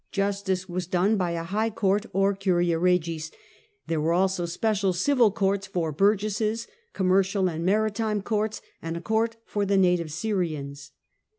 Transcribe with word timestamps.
Justice 0.11 0.67
was 0.67 0.87
done 0.87 1.15
by 1.15 1.33
a 1.33 1.43
High 1.43 1.69
Court 1.69 2.07
or 2.11 2.33
Curia 2.33 2.79
Eegis; 2.79 3.29
there 3.85 4.01
were 4.01 4.13
also 4.13 4.47
special 4.47 4.93
civil 4.93 5.29
courts 5.29 5.67
for 5.67 5.91
burgesses, 5.91 6.65
commercial 6.91 7.47
and 7.47 7.63
maritime 7.63 8.23
courts, 8.23 8.63
and 8.81 8.97
a 8.97 9.01
court 9.01 9.37
for 9.45 9.63
the 9.63 9.77
native 9.77 10.11
Syrians. 10.11 10.89